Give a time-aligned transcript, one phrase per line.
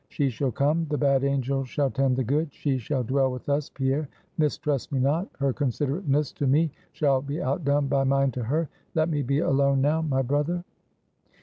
[0.09, 0.87] She shall come.
[0.89, 4.09] The Bad angel shall tend the Good; she shall dwell with us, Pierre.
[4.39, 8.67] Mistrust me not; her considerateness to me, shall be outdone by mine to her.
[8.95, 10.63] Let me be alone now, my brother."